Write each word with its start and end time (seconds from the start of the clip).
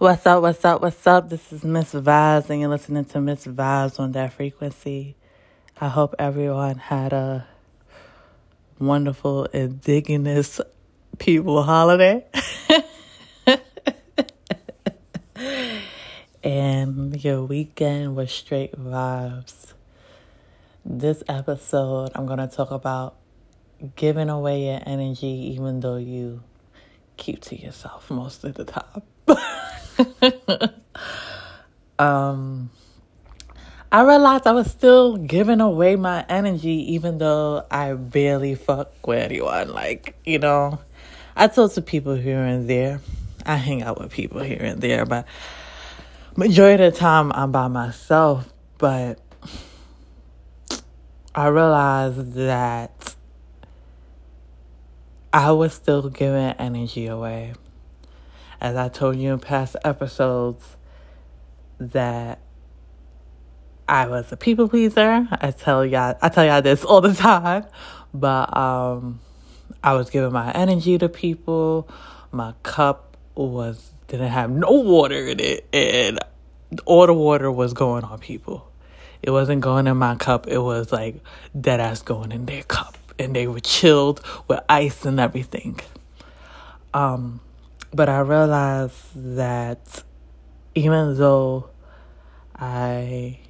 What's 0.00 0.24
up, 0.24 0.40
what's 0.40 0.64
up, 0.64 0.80
what's 0.80 1.06
up? 1.06 1.28
This 1.28 1.52
is 1.52 1.62
Miss 1.62 1.92
Vibes, 1.92 2.48
and 2.48 2.58
you're 2.58 2.70
listening 2.70 3.04
to 3.04 3.20
Miss 3.20 3.44
Vibes 3.44 4.00
on 4.00 4.12
that 4.12 4.32
frequency. 4.32 5.14
I 5.78 5.88
hope 5.88 6.14
everyone 6.18 6.78
had 6.78 7.12
a 7.12 7.46
wonderful 8.78 9.44
indigenous 9.44 10.58
people 11.18 11.62
holiday. 11.64 12.24
and 16.42 17.22
your 17.22 17.42
weekend 17.42 18.16
was 18.16 18.32
straight 18.32 18.72
vibes. 18.72 19.74
This 20.82 21.22
episode, 21.28 22.12
I'm 22.14 22.24
going 22.24 22.38
to 22.38 22.48
talk 22.48 22.70
about 22.70 23.16
giving 23.96 24.30
away 24.30 24.64
your 24.64 24.80
energy 24.86 25.52
even 25.52 25.80
though 25.80 25.98
you 25.98 26.42
keep 27.18 27.42
to 27.42 27.60
yourself 27.60 28.10
most 28.10 28.44
of 28.44 28.54
the 28.54 28.64
time. 28.64 29.02
um, 31.98 32.70
I 33.92 34.02
realized 34.02 34.46
I 34.46 34.52
was 34.52 34.70
still 34.70 35.16
giving 35.16 35.60
away 35.60 35.96
my 35.96 36.24
energy 36.28 36.94
even 36.94 37.18
though 37.18 37.66
I 37.70 37.94
barely 37.94 38.54
fuck 38.54 39.06
with 39.06 39.18
anyone. 39.18 39.72
Like, 39.72 40.16
you 40.24 40.38
know, 40.38 40.80
I 41.36 41.48
talk 41.48 41.72
to 41.74 41.82
people 41.82 42.14
here 42.14 42.42
and 42.42 42.68
there. 42.68 43.00
I 43.44 43.56
hang 43.56 43.82
out 43.82 44.00
with 44.00 44.12
people 44.12 44.40
here 44.40 44.62
and 44.62 44.80
there, 44.80 45.06
but 45.06 45.26
majority 46.36 46.84
of 46.84 46.94
the 46.94 46.98
time 46.98 47.32
I'm 47.32 47.52
by 47.52 47.68
myself. 47.68 48.52
But 48.78 49.18
I 51.34 51.48
realized 51.48 52.34
that 52.34 53.14
I 55.32 55.52
was 55.52 55.74
still 55.74 56.08
giving 56.10 56.54
energy 56.58 57.06
away 57.06 57.54
as 58.60 58.76
I 58.76 58.88
told 58.88 59.16
you 59.16 59.32
in 59.32 59.38
past 59.38 59.76
episodes, 59.84 60.76
that 61.78 62.40
I 63.88 64.06
was 64.06 64.30
a 64.30 64.36
people 64.36 64.68
pleaser. 64.68 65.26
I 65.30 65.50
tell 65.50 65.84
y'all, 65.84 66.16
I 66.22 66.28
tell 66.28 66.44
y'all 66.44 66.62
this 66.62 66.84
all 66.84 67.00
the 67.00 67.14
time, 67.14 67.64
but 68.14 68.56
um, 68.56 69.20
I 69.82 69.94
was 69.94 70.10
giving 70.10 70.32
my 70.32 70.52
energy 70.52 70.98
to 70.98 71.08
people. 71.08 71.88
My 72.30 72.54
cup 72.62 73.16
was 73.34 73.92
didn't 74.08 74.28
have 74.28 74.50
no 74.50 74.70
water 74.70 75.26
in 75.28 75.40
it, 75.40 75.66
and 75.72 76.18
all 76.84 77.06
the 77.06 77.14
water 77.14 77.50
was 77.50 77.72
going 77.72 78.04
on 78.04 78.18
people. 78.18 78.70
It 79.22 79.30
wasn't 79.30 79.60
going 79.60 79.86
in 79.86 79.96
my 79.96 80.16
cup. 80.16 80.46
It 80.46 80.58
was 80.58 80.92
like 80.92 81.16
dead 81.58 81.80
ass 81.80 82.02
going 82.02 82.32
in 82.32 82.46
their 82.46 82.62
cup, 82.62 82.96
and 83.18 83.34
they 83.34 83.46
were 83.46 83.60
chilled 83.60 84.20
with 84.48 84.60
ice 84.68 85.04
and 85.04 85.18
everything. 85.18 85.80
Um, 86.94 87.40
but 87.92 88.08
I 88.08 88.20
realized 88.20 89.36
that 89.36 90.04
even 90.74 91.16
though 91.16 91.70
I 92.54 93.40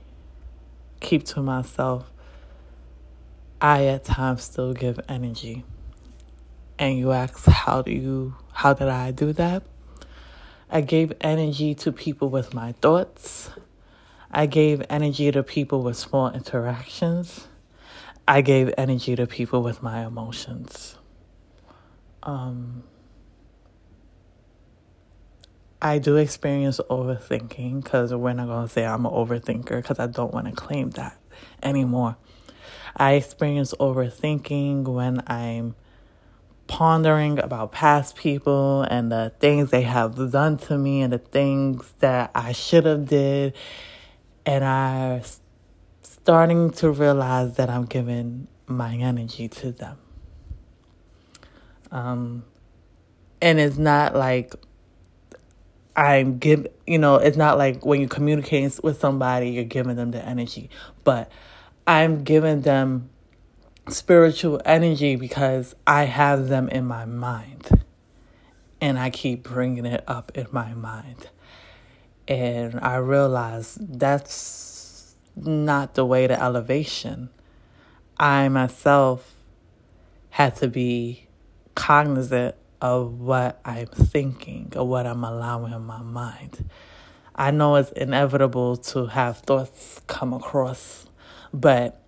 keep 1.00 1.24
to 1.26 1.42
myself, 1.42 2.10
I 3.60 3.86
at 3.86 4.04
times 4.04 4.44
still 4.44 4.72
give 4.72 4.98
energy. 5.08 5.64
And 6.78 6.98
you 6.98 7.12
ask, 7.12 7.44
how 7.46 7.82
do 7.82 7.92
you, 7.92 8.34
how 8.52 8.72
did 8.72 8.88
I 8.88 9.10
do 9.10 9.34
that? 9.34 9.62
I 10.70 10.80
gave 10.80 11.12
energy 11.20 11.74
to 11.74 11.92
people 11.92 12.30
with 12.30 12.54
my 12.54 12.72
thoughts. 12.72 13.50
I 14.30 14.46
gave 14.46 14.82
energy 14.88 15.30
to 15.30 15.42
people 15.42 15.82
with 15.82 15.96
small 15.96 16.30
interactions. 16.30 17.48
I 18.26 18.40
gave 18.40 18.72
energy 18.78 19.16
to 19.16 19.26
people 19.26 19.62
with 19.62 19.82
my 19.82 20.06
emotions. 20.06 20.96
Um, 22.22 22.84
I 25.82 25.98
do 25.98 26.16
experience 26.16 26.78
overthinking 26.90 27.82
because 27.82 28.12
we're 28.12 28.34
not 28.34 28.46
going 28.46 28.66
to 28.66 28.72
say 28.72 28.84
I'm 28.84 29.06
an 29.06 29.12
overthinker 29.12 29.76
because 29.76 29.98
I 29.98 30.06
don't 30.06 30.32
want 30.32 30.46
to 30.46 30.52
claim 30.52 30.90
that 30.90 31.16
anymore. 31.62 32.16
I 32.96 33.12
experience 33.12 33.72
overthinking 33.80 34.84
when 34.84 35.22
I'm 35.26 35.74
pondering 36.66 37.38
about 37.38 37.72
past 37.72 38.14
people 38.14 38.82
and 38.82 39.10
the 39.10 39.32
things 39.40 39.70
they 39.70 39.82
have 39.82 40.30
done 40.30 40.56
to 40.56 40.78
me 40.78 41.02
and 41.02 41.12
the 41.12 41.18
things 41.18 41.92
that 41.98 42.30
I 42.34 42.52
should 42.52 42.84
have 42.84 43.08
did 43.08 43.54
and 44.46 44.64
I'm 44.64 45.22
starting 46.02 46.70
to 46.72 46.90
realize 46.90 47.56
that 47.56 47.70
I'm 47.70 47.86
giving 47.86 48.46
my 48.66 48.94
energy 48.94 49.48
to 49.48 49.72
them. 49.72 49.98
Um 51.90 52.44
and 53.42 53.58
it's 53.58 53.78
not 53.78 54.14
like 54.14 54.54
I'm 55.96 56.38
give 56.38 56.66
you 56.86 56.98
know, 56.98 57.16
it's 57.16 57.36
not 57.36 57.58
like 57.58 57.84
when 57.84 58.00
you 58.00 58.08
communicate 58.08 58.78
with 58.82 59.00
somebody, 59.00 59.50
you're 59.50 59.64
giving 59.64 59.96
them 59.96 60.10
the 60.10 60.24
energy, 60.24 60.70
but 61.04 61.30
I'm 61.86 62.24
giving 62.24 62.62
them 62.62 63.10
spiritual 63.88 64.60
energy 64.64 65.16
because 65.16 65.74
I 65.86 66.04
have 66.04 66.48
them 66.48 66.68
in 66.68 66.84
my 66.84 67.04
mind. 67.04 67.82
And 68.80 68.98
I 68.98 69.10
keep 69.10 69.42
bringing 69.42 69.84
it 69.84 70.04
up 70.06 70.32
in 70.34 70.46
my 70.52 70.72
mind. 70.72 71.28
And 72.26 72.80
I 72.80 72.96
realize 72.96 73.76
that's 73.80 75.16
not 75.36 75.94
the 75.94 76.04
way 76.04 76.26
to 76.26 76.40
elevation. 76.40 77.28
I 78.18 78.48
myself 78.48 79.34
had 80.30 80.56
to 80.56 80.68
be 80.68 81.26
cognizant 81.74 82.54
of 82.80 83.20
what 83.20 83.60
I'm 83.64 83.86
thinking 83.86 84.72
or 84.76 84.86
what 84.86 85.06
I'm 85.06 85.24
allowing 85.24 85.72
in 85.72 85.82
my 85.82 86.02
mind. 86.02 86.68
I 87.34 87.50
know 87.50 87.76
it's 87.76 87.90
inevitable 87.92 88.76
to 88.76 89.06
have 89.06 89.38
thoughts 89.38 90.00
come 90.06 90.32
across, 90.32 91.06
but 91.52 92.00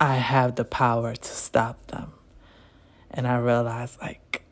I 0.00 0.16
have 0.16 0.56
the 0.56 0.64
power 0.64 1.14
to 1.14 1.28
stop 1.28 1.86
them. 1.88 2.12
And 3.10 3.26
I 3.26 3.38
realize, 3.38 3.98
like, 4.00 4.42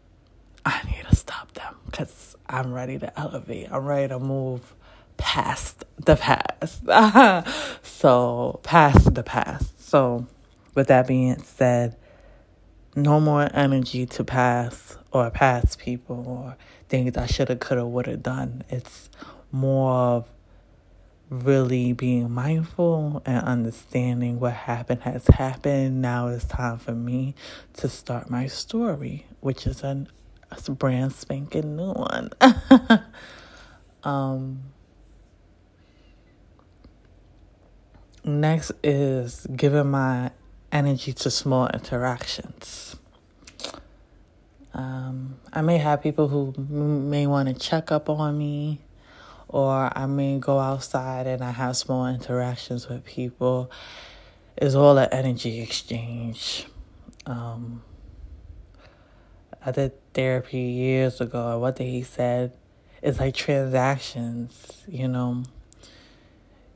I 0.64 0.82
need 0.84 1.04
to 1.08 1.16
stop 1.16 1.52
them 1.52 1.76
because 1.86 2.36
I'm 2.46 2.72
ready 2.72 2.98
to 2.98 3.18
elevate. 3.18 3.68
I'm 3.70 3.86
ready 3.86 4.08
to 4.08 4.18
move 4.18 4.74
past 5.16 5.84
the 5.98 6.16
past. 6.16 6.82
so, 7.82 8.60
past 8.62 9.14
the 9.14 9.22
past. 9.22 9.88
So, 9.88 10.26
with 10.74 10.88
that 10.88 11.06
being 11.06 11.38
said, 11.42 11.96
no 13.02 13.20
more 13.20 13.48
energy 13.54 14.06
to 14.06 14.24
pass 14.24 14.96
or 15.12 15.30
past 15.30 15.78
people 15.78 16.24
or 16.26 16.56
things 16.88 17.16
I 17.16 17.26
should 17.26 17.48
have, 17.48 17.60
could 17.60 17.78
have, 17.78 17.86
would 17.86 18.06
have 18.06 18.22
done. 18.22 18.64
It's 18.68 19.08
more 19.50 19.92
of 19.92 20.28
really 21.30 21.92
being 21.92 22.30
mindful 22.30 23.22
and 23.26 23.44
understanding 23.44 24.40
what 24.40 24.54
happened 24.54 25.02
has 25.02 25.26
happened. 25.26 26.00
Now 26.00 26.28
it's 26.28 26.44
time 26.44 26.78
for 26.78 26.92
me 26.92 27.34
to 27.74 27.88
start 27.88 28.30
my 28.30 28.46
story, 28.46 29.26
which 29.40 29.66
is 29.66 29.82
an, 29.82 30.08
a 30.50 30.70
brand 30.70 31.12
spanking 31.12 31.76
new 31.76 31.92
one. 31.92 32.30
um, 34.02 34.60
next 38.24 38.72
is 38.82 39.46
giving 39.54 39.90
my 39.90 40.30
energy 40.72 41.12
to 41.12 41.30
small 41.30 41.68
interactions. 41.68 42.96
Um, 44.74 45.40
I 45.52 45.62
may 45.62 45.78
have 45.78 46.02
people 46.02 46.28
who 46.28 46.54
may 46.56 47.26
want 47.26 47.48
to 47.48 47.54
check 47.54 47.90
up 47.90 48.08
on 48.08 48.38
me, 48.38 48.80
or 49.48 49.90
I 49.96 50.06
may 50.06 50.38
go 50.38 50.58
outside 50.58 51.26
and 51.26 51.42
I 51.42 51.50
have 51.50 51.76
small 51.76 52.06
interactions 52.06 52.88
with 52.88 53.04
people. 53.04 53.70
It's 54.56 54.74
all 54.74 54.98
an 54.98 55.08
energy 55.10 55.60
exchange. 55.60 56.66
Um, 57.26 57.82
I 59.64 59.70
did 59.72 59.92
therapy 60.14 60.58
years 60.58 61.20
ago, 61.20 61.52
and 61.52 61.60
what 61.60 61.78
he 61.78 62.02
said 62.02 62.52
is 63.02 63.18
like 63.18 63.34
transactions, 63.34 64.84
you 64.86 65.08
know. 65.08 65.44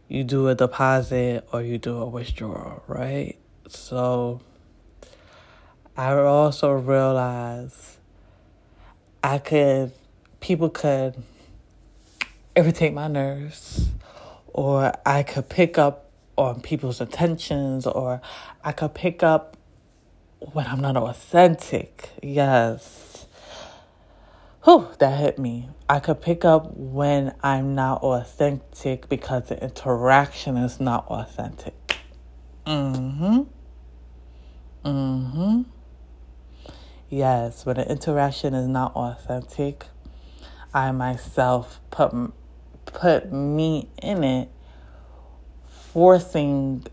You 0.09 0.25
do 0.25 0.49
a 0.49 0.55
deposit 0.55 1.49
or 1.53 1.63
you 1.63 1.79
do 1.79 1.97
a 1.97 2.07
withdrawal, 2.07 2.83
right? 2.87 3.39
So 3.75 4.41
I 5.97 6.13
also 6.15 6.73
realized 6.73 7.99
I 9.23 9.39
could, 9.39 9.93
people 10.41 10.69
could 10.71 11.23
irritate 12.55 12.93
my 12.93 13.09
nerves, 13.09 13.89
or 14.47 14.93
I 15.07 15.23
could 15.23 15.49
pick 15.49 15.79
up 15.79 16.11
on 16.37 16.61
people's 16.61 17.01
attentions, 17.01 17.87
or 17.87 18.21
I 18.63 18.73
could 18.73 18.95
pick 18.95 19.23
up 19.23 19.57
when 20.39 20.67
I'm 20.67 20.81
not 20.81 20.97
authentic. 20.97 22.11
Yes. 22.23 23.27
Whew, 24.65 24.89
that 24.99 25.19
hit 25.19 25.39
me. 25.39 25.69
I 25.89 25.99
could 25.99 26.21
pick 26.21 26.45
up 26.45 26.77
when 26.77 27.35
I'm 27.43 27.75
not 27.75 28.03
authentic 28.03 29.09
because 29.09 29.49
the 29.49 29.63
interaction 29.63 30.57
is 30.57 30.79
not 30.79 31.07
authentic. 31.09 31.75
Mm 32.67 33.17
hmm. 33.19 33.62
Hmm. 34.85 35.63
Yes, 37.09 37.65
when 37.67 37.77
the 37.77 37.91
interaction 37.91 38.55
is 38.55 38.67
not 38.67 38.97
authentic, 38.97 39.87
I 40.75 40.91
myself 40.93 41.81
put 41.91 42.13
put 42.87 43.33
me 43.33 43.89
in 44.03 44.25
it, 44.25 44.49
forcing 45.93 46.85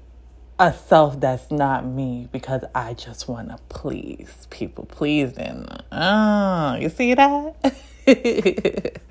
a 0.60 0.74
self 0.74 1.20
that's 1.20 1.50
not 1.52 1.86
me 1.86 2.28
because 2.32 2.64
I 2.76 2.94
just 2.94 3.28
want 3.30 3.50
to 3.50 3.58
please 3.70 4.46
people 4.50 4.86
pleasing. 4.86 5.66
Oh, 5.92 6.76
you 6.76 6.90
see 6.90 7.14
that? 7.14 7.72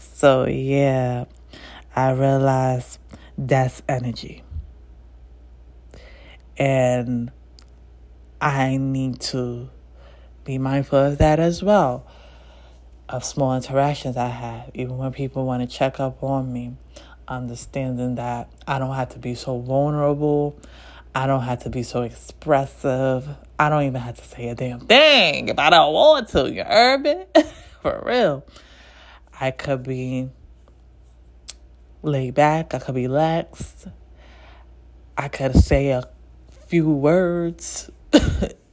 so, 0.00 0.46
yeah, 0.46 1.26
I 1.94 2.10
realize 2.12 2.98
that's 3.36 3.82
energy. 3.88 4.42
And 6.56 7.30
I 8.40 8.76
need 8.76 9.20
to 9.20 9.70
be 10.44 10.58
mindful 10.58 10.98
of 10.98 11.18
that 11.18 11.40
as 11.40 11.62
well. 11.62 12.06
Of 13.08 13.24
small 13.24 13.54
interactions 13.56 14.16
I 14.16 14.28
have, 14.28 14.70
even 14.74 14.98
when 14.98 15.12
people 15.12 15.46
want 15.46 15.68
to 15.68 15.76
check 15.76 16.00
up 16.00 16.22
on 16.22 16.52
me, 16.52 16.76
understanding 17.28 18.16
that 18.16 18.50
I 18.66 18.78
don't 18.78 18.94
have 18.94 19.10
to 19.10 19.18
be 19.18 19.34
so 19.34 19.58
vulnerable. 19.58 20.58
I 21.14 21.26
don't 21.26 21.42
have 21.42 21.60
to 21.60 21.70
be 21.70 21.82
so 21.82 22.02
expressive. 22.02 23.26
I 23.58 23.70
don't 23.70 23.84
even 23.84 24.00
have 24.00 24.16
to 24.16 24.24
say 24.24 24.48
a 24.48 24.54
damn 24.54 24.80
thing 24.80 25.48
if 25.48 25.58
I 25.58 25.70
don't 25.70 25.92
want 25.94 26.28
to. 26.30 26.52
You 26.52 26.64
heard 26.64 27.02
me? 27.02 27.24
For 27.82 28.02
real. 28.04 28.44
I 29.40 29.50
could 29.50 29.82
be 29.82 30.28
laid 32.02 32.34
back. 32.34 32.74
I 32.74 32.80
could 32.80 32.94
be 32.94 33.08
lax. 33.08 33.86
I 35.16 35.28
could 35.28 35.54
say 35.54 35.88
a 35.88 36.02
few 36.66 36.90
words 36.90 37.90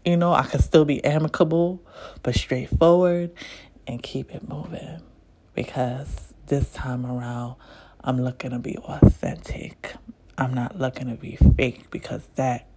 you 0.06 0.18
know, 0.18 0.34
I 0.34 0.44
can 0.44 0.60
still 0.60 0.86
be 0.86 1.04
amicable, 1.04 1.82
but 2.24 2.36
straightforward 2.36 3.32
and 3.88 4.02
keep 4.02 4.34
it 4.34 4.48
moving. 4.48 5.02
Because 5.54 6.34
this 6.48 6.72
time 6.74 7.06
around, 7.06 7.56
I'm 8.04 8.22
looking 8.22 8.52
to 8.52 8.60
be 8.60 8.78
authentic. 8.78 9.94
I'm 10.38 10.54
not 10.54 10.78
looking 10.78 11.08
to 11.08 11.16
be 11.16 11.38
fake 11.56 11.90
because 11.92 12.26
that 12.36 12.68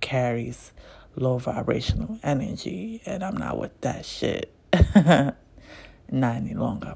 carries 0.00 0.72
low 1.16 1.38
vibrational 1.38 2.18
energy, 2.22 3.02
and 3.04 3.22
I'm 3.22 3.36
not 3.36 3.58
with 3.58 3.78
that 3.82 4.06
shit. 4.06 4.52
not 4.94 5.36
any 6.36 6.54
longer. 6.54 6.94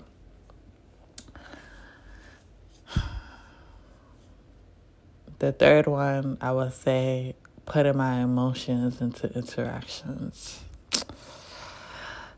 The 5.40 5.52
third 5.52 5.86
one, 5.86 6.36
I 6.40 6.50
would 6.50 6.72
say 6.72 7.36
putting 7.68 7.96
my 7.96 8.22
emotions 8.22 9.00
into 9.00 9.32
interactions. 9.34 10.60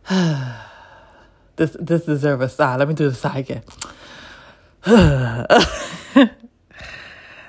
this 1.56 1.76
this 1.78 2.04
deserves 2.04 2.42
a 2.42 2.48
sigh. 2.48 2.76
Let 2.76 2.88
me 2.88 2.94
do 2.94 3.08
the 3.08 3.14
sigh 3.14 3.38
again. 3.38 3.62
I 4.84 5.46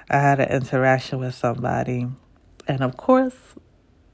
had 0.10 0.40
an 0.40 0.50
interaction 0.50 1.20
with 1.20 1.34
somebody, 1.34 2.08
and 2.68 2.82
of 2.82 2.98
course, 2.98 3.36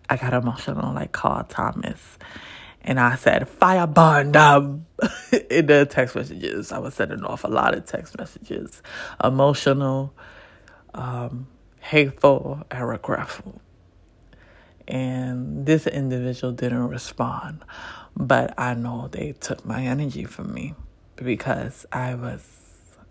I 0.09 0.15
got 0.15 0.33
emotional 0.33 0.93
like 0.93 1.11
Carl 1.11 1.43
Thomas. 1.43 2.17
And 2.81 3.01
I 3.01 3.15
said, 3.15 3.49
fire 3.49 3.85
firebomb 3.85 4.35
um, 4.37 4.85
in 5.49 5.65
the 5.65 5.85
text 5.85 6.15
messages. 6.15 6.71
I 6.71 6.77
was 6.77 6.93
sending 6.93 7.21
off 7.25 7.43
a 7.43 7.49
lot 7.49 7.75
of 7.75 7.85
text 7.85 8.17
messages, 8.17 8.81
emotional, 9.21 10.13
um, 10.93 11.47
hateful 11.87 12.65
and 12.69 12.85
regretful. 12.87 13.61
And 14.87 15.65
this 15.65 15.87
individual 15.87 16.51
didn't 16.51 16.87
respond, 16.89 17.63
but 18.15 18.53
I 18.57 18.73
know 18.73 19.07
they 19.09 19.31
took 19.33 19.65
my 19.65 19.83
energy 19.83 20.25
from 20.25 20.53
me 20.53 20.75
because 21.15 21.85
I 21.91 22.15
was 22.15 22.43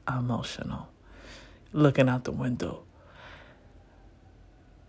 emotional, 0.06 0.88
looking 1.72 2.08
out 2.08 2.24
the 2.24 2.32
window 2.32 2.82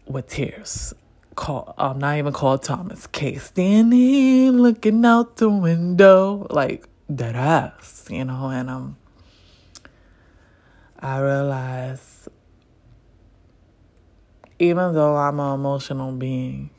with 0.06 0.28
tears. 0.28 0.94
Carl, 1.36 1.74
I'm 1.78 2.00
not 2.00 2.18
even 2.18 2.34
Carl 2.34 2.58
Thomas 2.58 3.08
K. 3.08 3.38
Standing, 3.38 4.52
looking 4.58 5.06
out 5.06 5.38
the 5.38 5.50
window, 5.50 6.48
like 6.50 6.88
that 7.10 7.36
ass, 7.36 8.06
you 8.10 8.26
know. 8.26 8.50
And 8.50 8.70
um, 8.70 8.98
I 11.00 11.20
realized 11.20 12.17
even 14.60 14.94
though 14.94 15.16
I'm 15.16 15.40
an 15.40 15.54
emotional 15.54 16.12
being, 16.12 16.70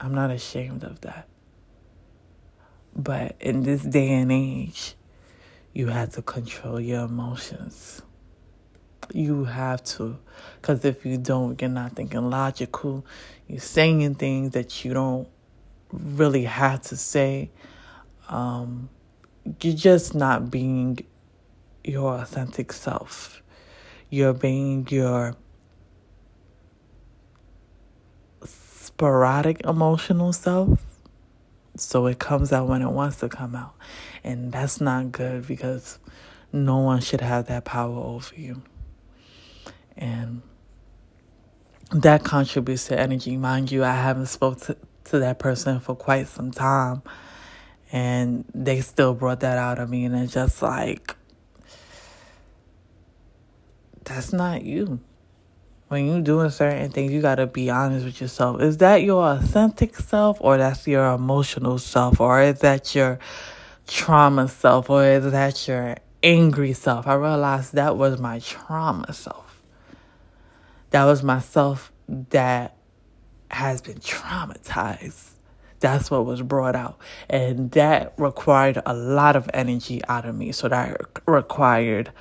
I'm 0.00 0.14
not 0.14 0.30
ashamed 0.30 0.84
of 0.84 1.00
that. 1.02 1.26
But 2.94 3.36
in 3.40 3.62
this 3.62 3.82
day 3.82 4.12
and 4.12 4.30
age, 4.30 4.94
you 5.72 5.88
have 5.88 6.12
to 6.14 6.22
control 6.22 6.80
your 6.80 7.04
emotions. 7.04 8.02
You 9.12 9.44
have 9.44 9.82
to. 9.84 10.18
Because 10.56 10.84
if 10.84 11.04
you 11.04 11.18
don't, 11.18 11.60
you're 11.60 11.70
not 11.70 11.92
thinking 11.92 12.30
logical. 12.30 13.04
You're 13.46 13.60
saying 13.60 14.16
things 14.16 14.52
that 14.52 14.84
you 14.84 14.94
don't 14.94 15.28
really 15.92 16.44
have 16.44 16.82
to 16.82 16.96
say. 16.96 17.50
Um, 18.28 18.88
you're 19.60 19.74
just 19.74 20.14
not 20.14 20.50
being 20.50 20.98
your 21.84 22.14
authentic 22.14 22.72
self. 22.72 23.42
You're 24.10 24.34
being 24.34 24.86
your 24.90 25.36
sporadic 28.98 29.64
emotional 29.64 30.32
self. 30.32 30.80
So 31.76 32.06
it 32.06 32.18
comes 32.18 32.52
out 32.52 32.66
when 32.66 32.82
it 32.82 32.90
wants 32.90 33.20
to 33.20 33.28
come 33.28 33.54
out. 33.54 33.76
And 34.24 34.50
that's 34.50 34.80
not 34.80 35.12
good 35.12 35.46
because 35.46 36.00
no 36.52 36.78
one 36.78 37.00
should 37.00 37.20
have 37.20 37.46
that 37.46 37.64
power 37.64 37.96
over 37.96 38.34
you. 38.34 38.60
And 39.96 40.42
that 41.92 42.24
contributes 42.24 42.88
to 42.88 42.98
energy. 42.98 43.36
Mind 43.36 43.70
you, 43.70 43.84
I 43.84 43.92
haven't 43.92 44.26
spoke 44.26 44.62
to, 44.62 44.76
to 45.04 45.20
that 45.20 45.38
person 45.38 45.78
for 45.78 45.94
quite 45.94 46.26
some 46.26 46.50
time. 46.50 47.02
And 47.92 48.46
they 48.52 48.80
still 48.80 49.14
brought 49.14 49.40
that 49.40 49.58
out 49.58 49.78
of 49.78 49.88
me. 49.88 50.06
And 50.06 50.16
it's 50.16 50.32
just 50.32 50.60
like, 50.60 51.14
that's 54.02 54.32
not 54.32 54.62
you 54.62 54.98
when 55.88 56.06
you're 56.06 56.20
doing 56.20 56.50
certain 56.50 56.90
things, 56.90 57.12
you 57.12 57.22
got 57.22 57.36
to 57.36 57.46
be 57.46 57.70
honest 57.70 58.04
with 58.04 58.20
yourself. 58.20 58.60
Is 58.60 58.76
that 58.78 59.02
your 59.02 59.24
authentic 59.24 59.96
self 59.96 60.36
or 60.40 60.58
that's 60.58 60.86
your 60.86 61.14
emotional 61.14 61.78
self 61.78 62.20
or 62.20 62.42
is 62.42 62.60
that 62.60 62.94
your 62.94 63.18
trauma 63.86 64.48
self 64.48 64.90
or 64.90 65.04
is 65.04 65.30
that 65.32 65.66
your 65.66 65.96
angry 66.22 66.74
self? 66.74 67.06
I 67.06 67.14
realized 67.14 67.72
that 67.74 67.96
was 67.96 68.20
my 68.20 68.38
trauma 68.40 69.12
self. 69.14 69.62
That 70.90 71.04
was 71.04 71.22
myself 71.22 71.90
that 72.30 72.76
has 73.50 73.80
been 73.80 73.98
traumatized. 73.98 75.30
That's 75.80 76.10
what 76.10 76.26
was 76.26 76.42
brought 76.42 76.76
out. 76.76 76.98
And 77.30 77.70
that 77.70 78.12
required 78.18 78.82
a 78.84 78.92
lot 78.92 79.36
of 79.36 79.48
energy 79.54 80.02
out 80.08 80.26
of 80.26 80.34
me. 80.34 80.52
So 80.52 80.68
that 80.68 81.00
required 81.26 82.12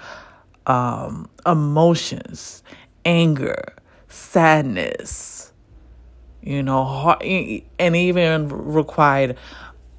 um, 0.67 1.29
emotions 1.45 2.61
anger, 3.07 3.73
sadness, 4.09 5.53
you 6.43 6.61
know, 6.61 6.83
heart, 6.83 7.23
and 7.23 7.95
even 7.95 8.49
required 8.49 9.37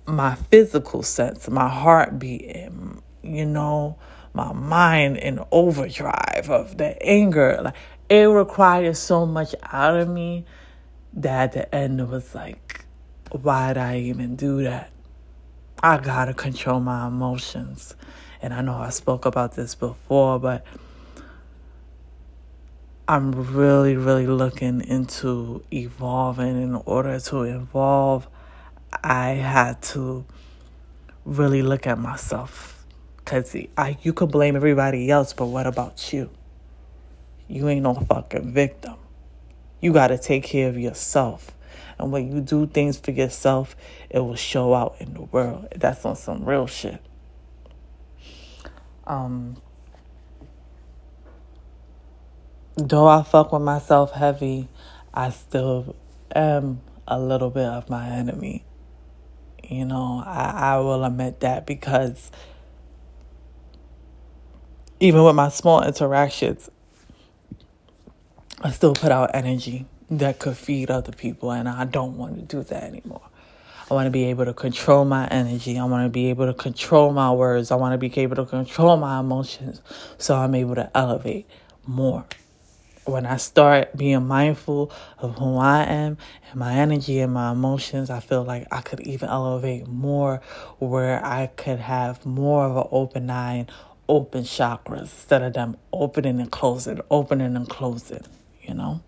my 0.06 0.34
physical 0.34 1.02
sense, 1.02 1.48
my 1.48 1.68
heartbeat, 1.68 2.44
and, 2.54 3.02
you 3.22 3.46
know, 3.46 3.98
my 4.34 4.52
mind 4.52 5.16
in 5.16 5.40
overdrive 5.50 6.48
of 6.50 6.76
the 6.76 7.02
anger. 7.02 7.58
Like 7.62 7.74
it 8.10 8.24
required 8.28 8.96
so 8.96 9.26
much 9.26 9.54
out 9.64 9.96
of 9.96 10.08
me 10.08 10.44
that 11.14 11.44
at 11.44 11.52
the 11.52 11.74
end 11.74 12.00
it 12.00 12.08
was 12.08 12.34
like, 12.34 12.84
why 13.30 13.68
did 13.72 13.78
I 13.78 13.98
even 14.00 14.36
do 14.36 14.62
that? 14.64 14.90
I 15.82 15.96
gotta 15.98 16.34
control 16.34 16.80
my 16.80 17.06
emotions. 17.06 17.96
And 18.40 18.52
I 18.52 18.60
know 18.60 18.76
I 18.76 18.90
spoke 18.90 19.24
about 19.24 19.54
this 19.56 19.74
before, 19.74 20.38
but 20.38 20.64
I'm 23.10 23.32
really, 23.54 23.96
really 23.96 24.26
looking 24.26 24.82
into 24.82 25.64
evolving. 25.72 26.62
In 26.62 26.74
order 26.74 27.18
to 27.18 27.42
evolve, 27.44 28.28
I 29.02 29.30
had 29.30 29.80
to 29.94 30.26
really 31.24 31.62
look 31.62 31.86
at 31.86 31.98
myself. 31.98 32.84
Because 33.16 33.56
I, 33.78 33.96
you 34.02 34.12
could 34.12 34.30
blame 34.30 34.56
everybody 34.56 35.10
else, 35.10 35.32
but 35.32 35.46
what 35.46 35.66
about 35.66 36.12
you? 36.12 36.28
You 37.48 37.66
ain't 37.70 37.82
no 37.82 37.94
fucking 37.94 38.52
victim. 38.52 38.96
You 39.80 39.94
got 39.94 40.08
to 40.08 40.18
take 40.18 40.44
care 40.44 40.68
of 40.68 40.76
yourself. 40.78 41.52
And 41.98 42.12
when 42.12 42.30
you 42.30 42.42
do 42.42 42.66
things 42.66 42.98
for 42.98 43.12
yourself, 43.12 43.74
it 44.10 44.18
will 44.18 44.34
show 44.34 44.74
out 44.74 44.96
in 45.00 45.14
the 45.14 45.22
world. 45.22 45.68
That's 45.74 46.04
on 46.04 46.14
some 46.14 46.44
real 46.44 46.66
shit. 46.66 47.00
Um, 49.06 49.62
though 52.78 53.08
I 53.08 53.22
fuck 53.22 53.52
with 53.52 53.62
myself 53.62 54.12
heavy, 54.12 54.68
I 55.12 55.30
still 55.30 55.96
am 56.34 56.80
a 57.06 57.18
little 57.18 57.50
bit 57.50 57.66
of 57.66 57.90
my 57.90 58.08
enemy. 58.08 58.64
You 59.68 59.84
know, 59.84 60.22
I, 60.24 60.74
I 60.74 60.78
will 60.78 61.04
admit 61.04 61.40
that 61.40 61.66
because 61.66 62.30
even 65.00 65.24
with 65.24 65.34
my 65.34 65.48
small 65.48 65.82
interactions, 65.82 66.70
I 68.62 68.70
still 68.70 68.94
put 68.94 69.12
out 69.12 69.30
energy 69.34 69.86
that 70.10 70.38
could 70.38 70.56
feed 70.56 70.90
other 70.90 71.12
people, 71.12 71.50
and 71.50 71.68
I 71.68 71.84
don't 71.84 72.16
want 72.16 72.36
to 72.36 72.42
do 72.42 72.62
that 72.62 72.82
anymore. 72.84 73.28
I 73.90 73.94
want 73.94 74.06
to 74.06 74.10
be 74.10 74.24
able 74.26 74.44
to 74.44 74.54
control 74.54 75.04
my 75.04 75.26
energy. 75.28 75.78
I 75.78 75.84
want 75.84 76.04
to 76.04 76.10
be 76.10 76.28
able 76.28 76.46
to 76.46 76.54
control 76.54 77.12
my 77.12 77.32
words. 77.32 77.70
I 77.70 77.76
want 77.76 77.92
to 77.92 77.98
be 77.98 78.12
able 78.20 78.36
to 78.36 78.44
control 78.44 78.96
my 78.98 79.18
emotions 79.18 79.80
so 80.18 80.36
I'm 80.36 80.54
able 80.54 80.74
to 80.74 80.90
elevate 80.94 81.46
more. 81.86 82.26
When 83.08 83.24
I 83.24 83.38
start 83.38 83.96
being 83.96 84.26
mindful 84.26 84.92
of 85.16 85.38
who 85.38 85.56
I 85.56 85.84
am 85.84 86.18
and 86.50 86.56
my 86.60 86.74
energy 86.74 87.20
and 87.20 87.32
my 87.32 87.52
emotions, 87.52 88.10
I 88.10 88.20
feel 88.20 88.44
like 88.44 88.66
I 88.70 88.82
could 88.82 89.00
even 89.00 89.30
elevate 89.30 89.86
more 89.86 90.42
where 90.78 91.24
I 91.24 91.46
could 91.46 91.78
have 91.78 92.26
more 92.26 92.66
of 92.66 92.76
an 92.76 92.86
open 92.90 93.30
eye 93.30 93.54
and 93.54 93.72
open 94.10 94.42
chakras 94.42 95.00
instead 95.00 95.40
of 95.40 95.54
them 95.54 95.78
opening 95.90 96.38
and 96.38 96.52
closing, 96.52 97.00
opening 97.10 97.56
and 97.56 97.66
closing, 97.66 98.26
you 98.62 98.74
know? 98.74 99.00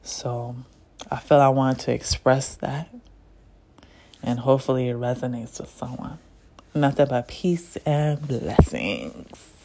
So 0.00 0.56
I 1.10 1.18
feel 1.18 1.38
I 1.38 1.50
wanted 1.50 1.80
to 1.80 1.92
express 1.92 2.54
that. 2.56 2.88
And 4.22 4.38
hopefully 4.38 4.88
it 4.88 4.96
resonates 4.96 5.60
with 5.60 5.68
someone. 5.68 6.18
Nothing 6.74 7.08
but 7.10 7.28
peace 7.28 7.76
and 7.84 8.26
blessings. 8.26 9.55